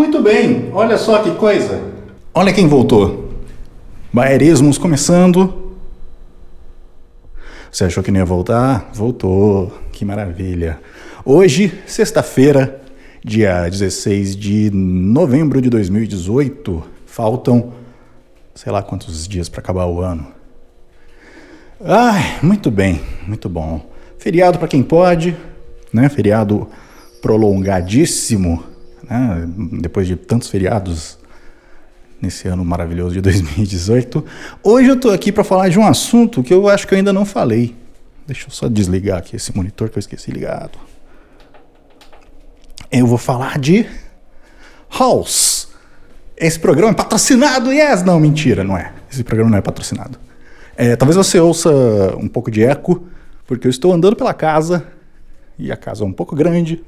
[0.00, 1.78] Muito bem, olha só que coisa.
[2.32, 3.34] Olha quem voltou.
[4.10, 5.74] Baerismos começando.
[7.70, 8.88] Você achou que não ia voltar?
[8.94, 9.70] Voltou.
[9.92, 10.80] Que maravilha.
[11.22, 12.80] Hoje, sexta-feira,
[13.22, 16.82] dia 16 de novembro de 2018.
[17.04, 17.74] Faltam
[18.54, 20.28] sei lá quantos dias para acabar o ano.
[21.78, 23.86] Ai, muito bem, muito bom.
[24.16, 25.36] Feriado para quem pode,
[25.92, 26.08] né?
[26.08, 26.66] Feriado
[27.20, 28.69] prolongadíssimo
[29.10, 29.48] né?
[29.80, 31.18] depois de tantos feriados
[32.22, 34.24] nesse ano maravilhoso de 2018.
[34.62, 37.12] Hoje eu estou aqui para falar de um assunto que eu acho que eu ainda
[37.12, 37.74] não falei.
[38.26, 40.78] Deixa eu só desligar aqui esse monitor que eu esqueci ligado.
[42.92, 43.86] Eu vou falar de
[44.98, 45.68] House.
[46.36, 48.02] Esse programa é patrocinado, yes!
[48.02, 48.92] Não, mentira, não é.
[49.10, 50.18] Esse programa não é patrocinado.
[50.76, 51.70] É, talvez você ouça
[52.16, 53.06] um pouco de eco,
[53.46, 54.86] porque eu estou andando pela casa
[55.58, 56.82] e a casa é um pouco grande,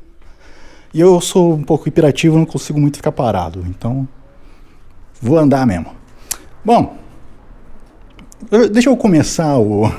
[0.94, 3.64] e eu sou um pouco hiperativo, não consigo muito ficar parado.
[3.68, 4.06] Então,
[5.20, 5.92] vou andar mesmo.
[6.64, 6.96] Bom,
[8.70, 9.90] deixa eu começar o,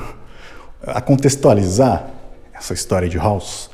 [0.85, 2.08] a contextualizar
[2.53, 3.69] essa história de House.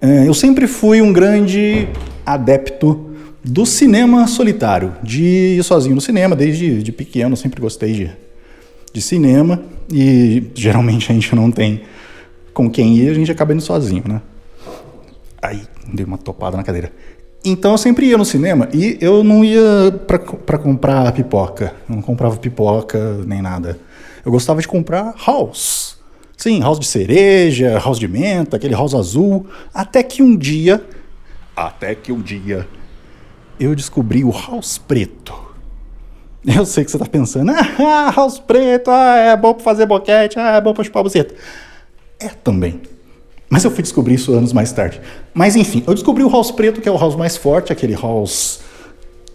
[0.00, 1.88] É, eu sempre fui um grande
[2.24, 3.10] adepto
[3.44, 5.22] do cinema solitário, de
[5.58, 8.10] ir sozinho no cinema, desde de pequeno, sempre gostei de,
[8.92, 11.82] de cinema e geralmente a gente não tem
[12.52, 14.20] com quem ir, a gente acaba indo sozinho, né?
[15.40, 16.92] Aí, dei uma topada na cadeira.
[17.44, 19.60] Então eu sempre ia no cinema e eu não ia
[20.06, 21.74] para comprar pipoca.
[21.88, 23.78] Eu não comprava pipoca nem nada.
[24.24, 25.96] Eu gostava de comprar house.
[26.36, 29.46] Sim, house de cereja, house de menta, aquele house azul.
[29.72, 30.84] Até que um dia.
[31.54, 32.66] Até que um dia.
[33.60, 35.32] Eu descobri o house preto.
[36.44, 40.38] Eu sei que você está pensando, ah, house preto, ah, é bom para fazer boquete,
[40.38, 41.34] ah, é bom para chupar buceta.
[42.20, 42.80] É também.
[43.48, 45.00] Mas eu fui descobrir isso anos mais tarde.
[45.32, 48.60] Mas enfim, eu descobri o house preto, que é o house mais forte, aquele house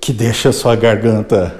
[0.01, 1.55] que deixa sua garganta,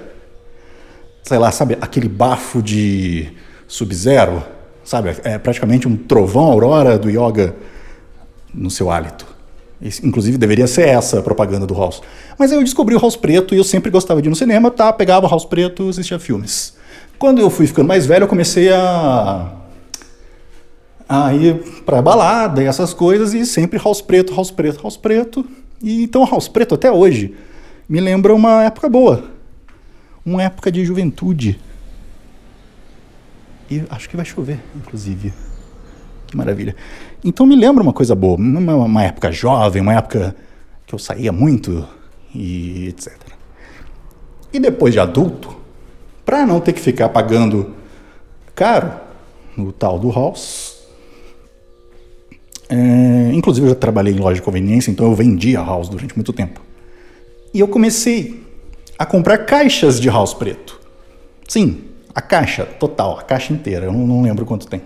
[1.23, 3.31] sei lá, sabe, aquele bafo de
[3.67, 4.44] sub-zero,
[4.84, 5.16] sabe?
[5.23, 7.56] É praticamente um trovão aurora do yoga
[8.53, 9.25] no seu hálito.
[10.03, 12.01] Inclusive deveria ser essa a propaganda do house.
[12.38, 14.69] Mas aí eu descobri o house preto e eu sempre gostava de ir no cinema,
[14.69, 14.91] tá?
[14.91, 16.75] Pegava o house preto, assistia filmes.
[17.17, 19.60] Quando eu fui ficando mais velho, eu comecei a
[21.11, 21.55] aí
[21.85, 25.45] para balada e essas coisas, e sempre house preto, house preto, house preto.
[25.83, 27.35] E então house preto até hoje
[27.89, 29.25] me lembra uma época boa,
[30.25, 31.59] uma época de juventude.
[33.69, 35.33] E acho que vai chover, inclusive.
[36.27, 36.75] Que maravilha.
[37.23, 40.33] Então me lembra uma coisa boa, uma, uma época jovem, uma época
[40.88, 41.85] que eu saía muito
[42.33, 43.11] e etc.
[44.53, 45.57] E depois de adulto,
[46.25, 47.73] para não ter que ficar pagando
[48.55, 48.93] caro
[49.57, 50.71] no tal do house,
[52.72, 56.32] é, inclusive, eu já trabalhei em loja de conveniência, então eu vendia house durante muito
[56.32, 56.62] tempo.
[57.54, 58.42] E eu comecei
[58.98, 60.80] a comprar caixas de house preto.
[61.46, 61.82] Sim,
[62.16, 63.88] a caixa total, a caixa inteira.
[63.88, 64.82] Eu não, lembro quanto tem.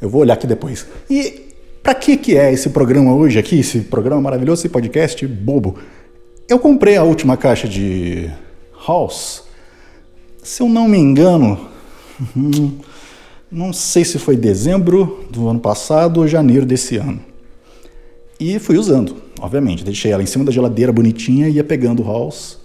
[0.00, 0.86] Eu vou olhar aqui depois.
[1.10, 5.78] E para que que é esse programa hoje aqui, esse programa maravilhoso, esse podcast bobo?
[6.48, 8.30] Eu comprei a última caixa de
[8.86, 9.44] house.
[10.42, 11.68] Se eu não me engano,
[13.50, 17.20] não sei se foi dezembro do ano passado ou janeiro desse ano.
[18.38, 19.84] E fui usando, obviamente.
[19.84, 22.58] Deixei ela em cima da geladeira bonitinha e ia pegando house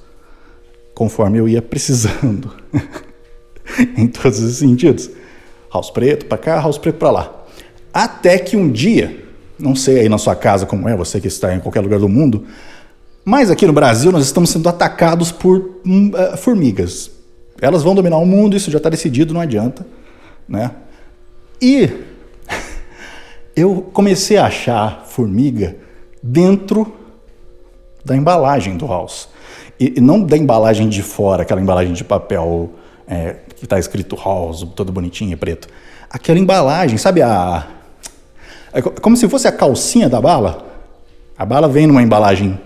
[0.94, 2.51] conforme eu ia precisando.
[3.97, 5.09] em todos os sentidos.
[5.74, 7.45] House preto para cá, house preto para lá.
[7.92, 9.25] Até que um dia,
[9.57, 12.07] não sei aí na sua casa como é, você que está em qualquer lugar do
[12.07, 12.45] mundo,
[13.25, 17.10] mas aqui no Brasil nós estamos sendo atacados por uh, formigas.
[17.60, 19.86] Elas vão dominar o mundo, isso já está decidido, não adianta
[20.47, 20.71] né?
[21.62, 21.89] E
[23.56, 25.75] eu comecei a achar formiga
[26.21, 26.94] dentro
[28.03, 29.30] da embalagem do house.
[29.80, 32.71] E, e não da embalagem de fora, aquela embalagem de papel
[33.07, 35.68] é, que está escrito house, todo bonitinho e preto.
[36.09, 37.68] Aquela embalagem, sabe a.
[38.71, 40.65] É como se fosse a calcinha da bala.
[41.38, 42.59] A bala vem numa embalagem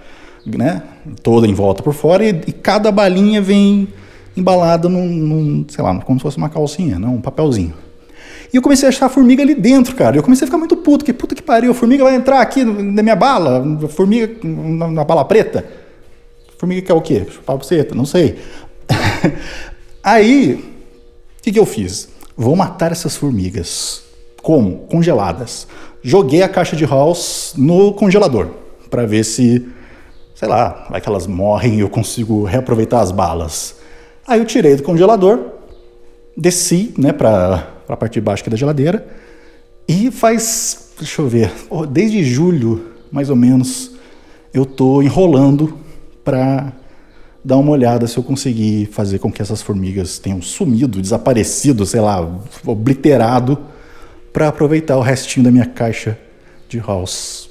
[0.46, 0.84] né,
[1.22, 3.88] toda em volta por fora e, e cada balinha vem
[4.36, 7.74] embalada num, num, sei lá, como se fosse uma calcinha, não, um papelzinho.
[8.52, 10.18] E eu comecei a achar a formiga ali dentro, cara.
[10.18, 12.64] Eu comecei a ficar muito puto, que puta que pariu, a formiga vai entrar aqui
[12.64, 15.66] na minha bala, formiga na, na bala preta.
[16.58, 17.26] Formiga quer o quê?
[17.30, 17.58] Chupar?
[17.96, 18.40] Não sei.
[20.04, 22.10] Aí, o que, que eu fiz?
[22.36, 24.04] Vou matar essas formigas.
[24.42, 24.88] Como?
[24.88, 25.68] Congeladas.
[26.02, 28.48] Joguei a caixa de house no congelador
[28.90, 29.68] para ver se,
[30.34, 33.76] sei lá, vai que elas morrem e eu consigo reaproveitar as balas.
[34.30, 35.40] Aí eu tirei do congelador,
[36.38, 39.08] desci, né, para a parte de baixo aqui da geladeira
[39.88, 41.52] e faz, deixa eu ver,
[41.90, 43.94] desde julho, mais ou menos,
[44.54, 45.76] eu tô enrolando
[46.24, 46.72] para
[47.44, 52.02] dar uma olhada se eu conseguir fazer com que essas formigas tenham sumido, desaparecido, sei
[52.02, 52.22] lá,
[52.68, 53.58] obliterado,
[54.32, 56.16] para aproveitar o restinho da minha caixa
[56.68, 57.50] de house.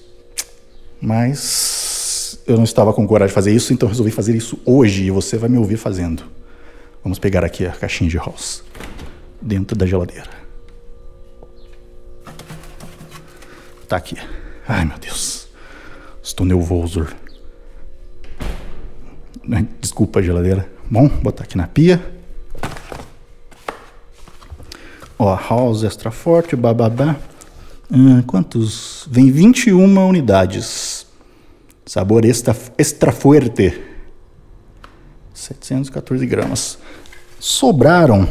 [1.00, 5.10] Mas eu não estava com coragem de fazer isso, então resolvi fazer isso hoje e
[5.10, 6.38] você vai me ouvir fazendo.
[7.08, 8.62] Vamos pegar aqui a caixinha de house
[9.40, 10.28] dentro da geladeira.
[13.88, 14.14] Tá aqui.
[14.68, 15.48] Ai meu Deus.
[16.22, 17.08] Estou nervoso.
[19.42, 19.66] Né?
[19.80, 20.70] Desculpa a geladeira.
[20.90, 21.98] Bom, botar aqui na pia.
[25.18, 27.16] Ó, house extra forte, bababá.
[27.90, 29.08] Hum, quantos?
[29.10, 31.06] Vem 21 unidades.
[31.86, 33.82] Sabor extra, extra fuerte.
[35.32, 36.78] 714 gramas.
[37.40, 38.28] Sobraram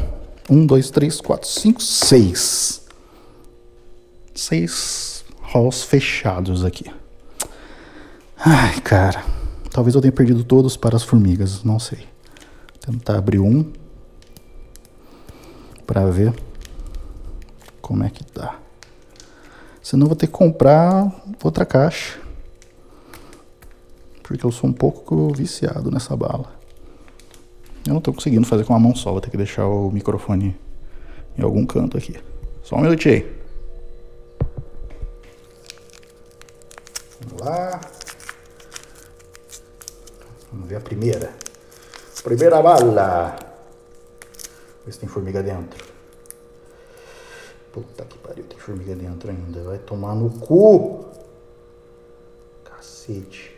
[0.49, 2.87] 1, 2, 3, 4, 5, 6.
[4.35, 6.91] 6 halls fechados aqui.
[8.37, 9.23] Ai, cara.
[9.71, 11.99] Talvez eu tenha perdido todos para as formigas, não sei.
[11.99, 13.71] Vou tentar abrir um
[15.85, 16.33] para ver
[17.81, 18.59] como é que tá.
[19.81, 21.09] Senão vou ter que comprar
[21.41, 22.19] outra caixa.
[24.21, 26.56] Porque eu sou um pouco viciado nessa bala.
[27.87, 30.59] Eu não estou conseguindo fazer com a mão só, vou ter que deixar o microfone
[31.37, 32.17] em algum canto aqui.
[32.61, 33.37] Só um minutinho aí.
[37.21, 37.79] Vamos lá.
[40.51, 41.31] Vamos ver a primeira.
[42.25, 43.39] Primeira bala.
[44.85, 45.85] Ver se tem formiga dentro.
[47.71, 49.63] Puta que pariu, tem formiga dentro ainda.
[49.63, 51.05] Vai tomar no cu.
[52.65, 53.55] Cacete.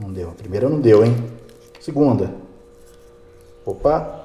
[0.00, 0.30] Não deu.
[0.30, 1.14] A primeira não deu, hein?
[1.78, 2.47] Segunda.
[3.68, 4.24] Opa.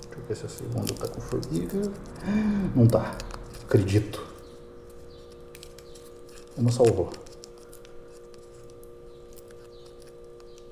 [0.00, 1.92] Deixa eu ver se a segunda tá com formiga.
[2.74, 3.18] Não tá.
[3.62, 4.26] Acredito.
[6.56, 7.10] Uma salvou.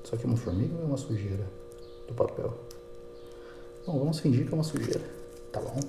[0.03, 1.47] Isso aqui é uma formiga ou é uma sujeira
[2.07, 2.51] do papel?
[3.85, 5.07] Bom, vamos fingir que é uma sujeira.
[5.51, 5.79] Tá bom.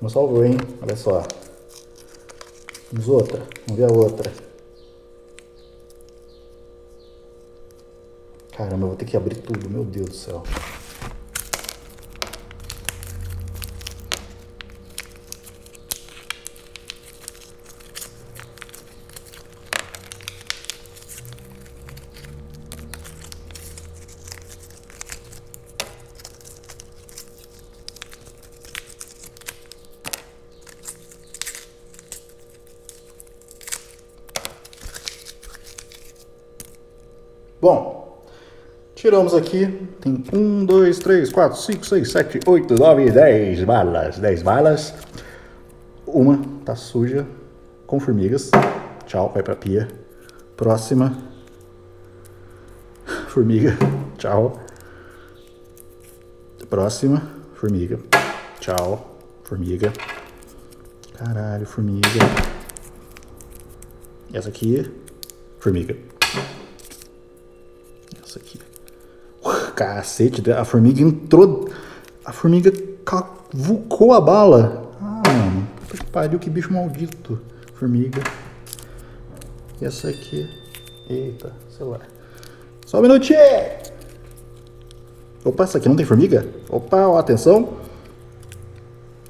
[0.00, 0.56] Uma salvou, hein?
[0.82, 1.22] Olha só.
[2.90, 3.46] Vamos outra.
[3.68, 4.47] Vamos ver a outra.
[8.58, 9.70] Caramba, eu vou ter que abrir tudo.
[9.70, 10.42] Meu Deus do céu.
[37.60, 37.97] Bom,
[38.98, 44.18] tiramos aqui, tem 1, 2, 3, 4, 5, 6, 7, 8, 9, 10 balas.
[44.18, 44.94] 10 balas.
[46.04, 47.26] Uma tá suja,
[47.86, 48.50] com formigas.
[49.06, 49.88] Tchau, vai pra pia.
[50.56, 51.16] Próxima.
[53.28, 53.76] Formiga.
[54.18, 54.60] Tchau.
[56.68, 57.22] Próxima.
[57.54, 58.00] Formiga.
[58.58, 59.16] Tchau.
[59.44, 59.92] Formiga.
[61.16, 62.08] Caralho, formiga.
[64.32, 64.90] Essa aqui.
[65.60, 65.96] Formiga.
[68.22, 68.67] Essa aqui.
[69.78, 71.70] Cacete, a formiga entrou.
[72.24, 72.72] A formiga
[73.04, 74.90] cavucou a bala.
[75.00, 75.68] Ah, mano.
[75.88, 77.40] Que pariu, que bicho maldito.
[77.74, 78.20] Formiga.
[79.80, 80.50] E essa aqui.
[81.08, 82.00] Eita, celular.
[82.86, 83.38] Só um minutinho!
[85.44, 86.44] Opa, essa aqui não tem formiga?
[86.68, 87.74] Opa, ó, atenção.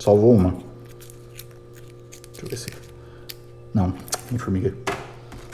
[0.00, 0.52] Salvou uma.
[2.32, 2.68] Deixa eu ver se.
[3.74, 3.92] Não,
[4.30, 4.74] tem formiga.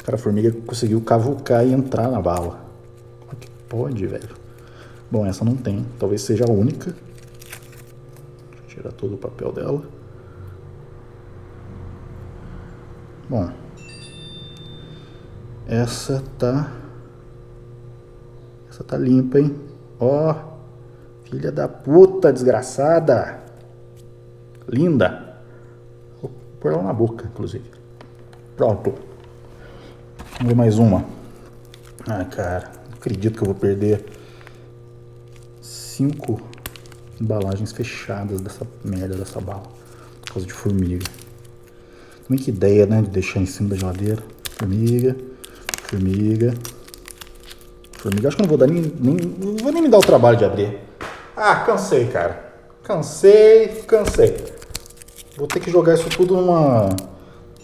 [0.05, 2.65] Cara, a formiga conseguiu cavucar e entrar na bala.
[3.69, 4.44] Pode, velho.
[5.15, 5.87] Bom, essa não tem.
[5.97, 6.91] Talvez seja a única.
[6.91, 9.81] Deixa eu tirar todo o papel dela.
[13.29, 13.49] Bom.
[15.69, 16.69] Essa tá...
[18.69, 19.55] Essa tá limpa, hein?
[20.01, 20.35] Ó.
[21.23, 23.39] Filha da puta, desgraçada.
[24.67, 25.39] Linda.
[26.21, 27.71] Vou pôr ela na boca, inclusive.
[28.57, 28.93] Pronto.
[30.39, 31.05] Vamos ver mais uma.
[32.05, 34.03] Ah, cara acredito que eu vou perder
[35.95, 36.41] cinco
[37.21, 39.63] embalagens fechadas dessa merda dessa bala.
[40.23, 41.07] Por causa de formiga.
[42.27, 43.03] Também que ideia, né?
[43.03, 44.23] De deixar em cima da geladeira.
[44.59, 45.17] Formiga,
[45.83, 46.55] formiga,
[47.93, 48.29] formiga.
[48.29, 49.17] Acho que não vou dar nem, nem.
[49.17, 50.79] Não vou nem me dar o trabalho de abrir.
[51.37, 52.53] Ah, cansei, cara.
[52.83, 54.37] Cansei, cansei.
[55.37, 56.89] Vou ter que jogar isso tudo numa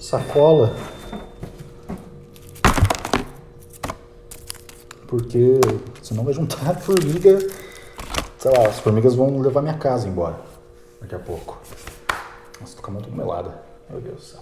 [0.01, 0.75] sacola.
[5.07, 5.61] Porque
[6.03, 7.39] senão vai juntar formiga.
[8.41, 10.41] Sei lá, as formigas vão levar minha casa embora
[10.99, 11.61] daqui a pouco.
[12.59, 13.63] Nossa, tô com a mão melada.
[13.91, 14.41] Meu Deus do céu.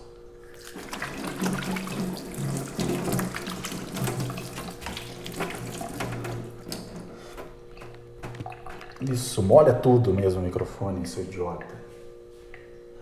[9.01, 11.67] Isso, molha tudo mesmo o microfone, seu idiota.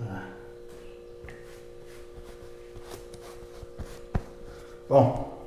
[0.00, 0.28] Ah.
[4.88, 5.42] Bom.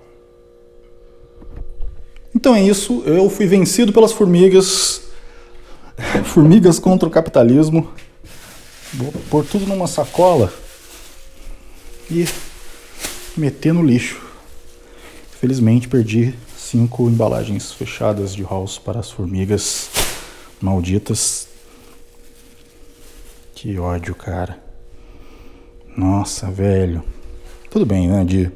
[2.36, 3.02] Então é isso.
[3.04, 5.09] Eu fui vencido pelas formigas.
[6.30, 7.90] Formigas contra o capitalismo.
[8.94, 10.54] Vou pôr tudo numa sacola
[12.10, 12.24] e
[13.36, 14.22] meter no lixo.
[15.40, 19.90] Felizmente perdi cinco embalagens fechadas de house para as formigas
[20.62, 21.48] malditas.
[23.56, 24.62] Que ódio, cara.
[25.98, 27.04] Nossa, velho.
[27.72, 28.24] Tudo bem, né?
[28.24, 28.52] De,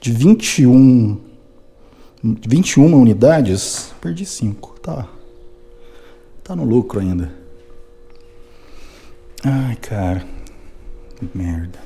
[0.00, 1.20] de 21,
[2.20, 4.80] 21 unidades, perdi 5.
[4.80, 5.13] Tá.
[6.44, 7.32] Tá no lucro ainda.
[9.42, 10.26] Ai, cara.
[11.34, 11.78] Merda.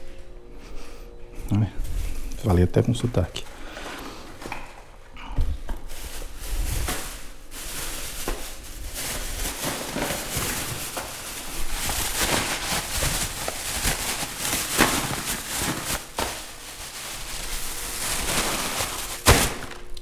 [2.43, 3.45] Falei até com sotaque.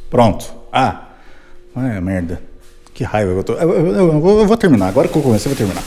[0.09, 0.51] Pronto.
[0.73, 1.11] Ah,
[1.77, 2.56] é merda.
[2.97, 3.53] Que raiva eu tô.
[3.53, 4.89] Eu, eu, eu, eu, vou terminar.
[4.89, 5.85] Agora que eu comecei, eu vou terminar.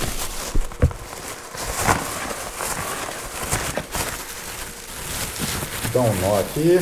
[5.91, 6.79] Dá um nó aqui.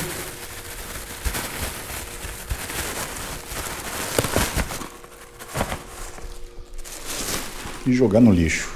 [7.86, 8.70] E jogar no lixo.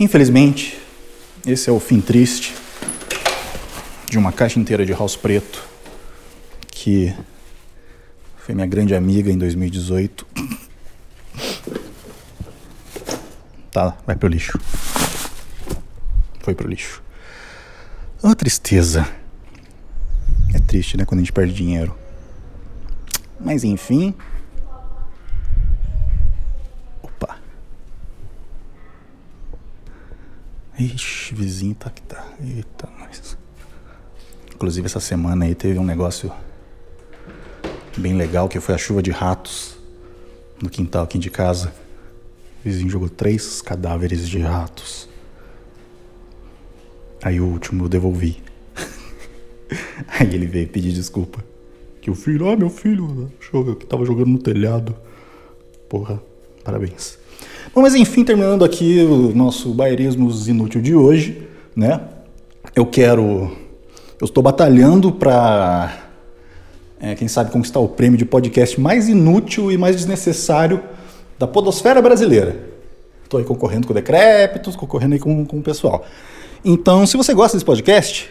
[0.00, 0.82] Infelizmente,
[1.46, 2.56] esse é o fim triste
[4.08, 5.62] de uma caixa inteira de house preto
[6.72, 7.14] que
[8.50, 10.26] foi minha grande amiga em 2018.
[13.70, 14.58] Tá, vai pro lixo.
[16.40, 17.02] Foi pro lixo.
[18.22, 19.06] Uma tristeza.
[20.52, 21.96] É triste, né, quando a gente perde dinheiro.
[23.38, 24.14] Mas enfim.
[27.02, 27.38] Opa.
[30.78, 32.26] Ixi, vizinho tá que tá.
[32.40, 33.38] Eita, mas.
[34.52, 36.30] Inclusive essa semana aí teve um negócio
[37.96, 39.78] bem legal, que foi a chuva de ratos
[40.60, 41.72] no quintal aqui de casa.
[42.60, 45.08] O vizinho jogou três cadáveres de ratos.
[47.22, 48.42] Aí o último eu devolvi.
[50.18, 51.42] Aí ele veio pedir desculpa.
[52.02, 53.30] Que o filho, ah, meu filho,
[53.78, 54.94] que tava jogando no telhado.
[55.88, 56.22] Porra,
[56.62, 57.18] parabéns.
[57.74, 62.08] Bom, mas enfim, terminando aqui o nosso bairismos inútil de hoje, né?
[62.76, 63.56] Eu quero.
[64.20, 66.10] Eu estou batalhando para
[67.00, 70.82] é, quem sabe conquistar o prêmio de podcast mais inútil e mais desnecessário
[71.40, 72.54] da podosfera brasileira.
[73.24, 76.04] Estou aí concorrendo com o Decrépitos, concorrendo aí com, com o pessoal.
[76.62, 78.30] Então, se você gosta desse podcast,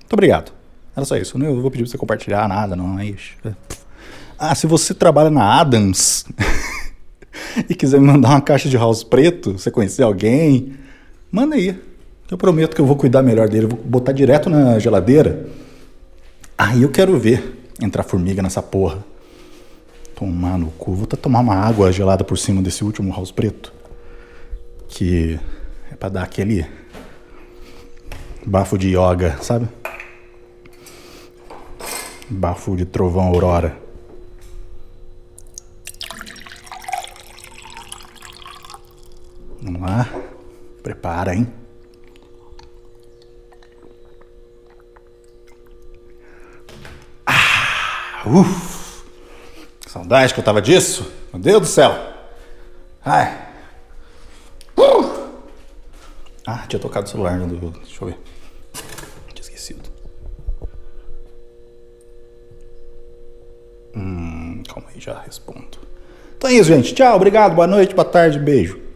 [0.00, 0.50] muito obrigado.
[0.96, 1.36] Era só isso.
[1.36, 2.98] Eu não vou pedir para você compartilhar nada, não.
[2.98, 3.36] É isso.
[4.36, 6.24] Ah, se você trabalha na Adams
[7.70, 10.74] e quiser me mandar uma caixa de house preto, você conhecer alguém,
[11.30, 11.80] manda aí.
[12.28, 13.66] Eu prometo que eu vou cuidar melhor dele.
[13.66, 15.48] Eu vou botar direto na geladeira.
[16.56, 19.04] Aí eu quero ver entrar formiga nessa porra.
[20.18, 20.94] Tomar no cu.
[20.94, 23.72] Vou até tomar uma água gelada por cima desse último house preto.
[24.88, 25.38] Que
[25.92, 26.66] é pra dar aquele
[28.44, 29.68] bafo de yoga, sabe?
[32.28, 33.78] Bafo de trovão aurora.
[39.62, 40.08] Vamos lá.
[40.82, 41.46] Prepara, hein?
[48.26, 48.77] Uf,
[49.98, 51.10] saudade que eu tava disso.
[51.32, 51.96] Meu Deus do céu.
[53.04, 53.48] Ai.
[54.76, 55.28] Uh.
[56.46, 57.36] Ah, tinha tocado o celular.
[57.38, 57.70] No...
[57.70, 58.18] Deixa eu ver.
[59.34, 59.88] Tinha esquecido.
[63.94, 65.78] Hum, calma aí, já respondo.
[66.36, 66.94] Então é isso, gente.
[66.94, 68.87] Tchau, obrigado, boa noite, boa tarde, beijo.